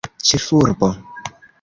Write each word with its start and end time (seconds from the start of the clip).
ĉefurbo 0.29 0.91